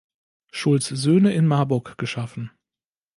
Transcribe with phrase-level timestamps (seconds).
[0.51, 2.49] Schultz Söhne in Marburg geschaffen.